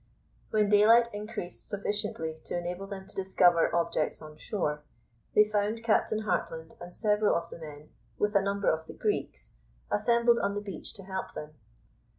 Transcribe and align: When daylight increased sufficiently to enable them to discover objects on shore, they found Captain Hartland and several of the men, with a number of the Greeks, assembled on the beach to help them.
When 0.49 0.67
daylight 0.67 1.09
increased 1.13 1.69
sufficiently 1.69 2.35
to 2.45 2.57
enable 2.57 2.87
them 2.87 3.05
to 3.05 3.15
discover 3.15 3.69
objects 3.75 4.19
on 4.19 4.35
shore, 4.35 4.81
they 5.35 5.43
found 5.43 5.83
Captain 5.83 6.23
Hartland 6.23 6.73
and 6.81 6.91
several 6.95 7.35
of 7.35 7.51
the 7.51 7.59
men, 7.59 7.89
with 8.17 8.33
a 8.35 8.41
number 8.41 8.67
of 8.73 8.87
the 8.87 8.93
Greeks, 8.95 9.53
assembled 9.91 10.39
on 10.39 10.55
the 10.55 10.61
beach 10.61 10.95
to 10.95 11.03
help 11.03 11.35
them. 11.35 11.53